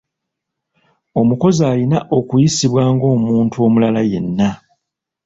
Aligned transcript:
Omukozi 1.19 1.61
alina 1.71 1.99
okuyisibwa 2.17 2.81
bg’omuntu 2.93 3.55
omulala 3.67 4.01
yenna. 4.11 4.49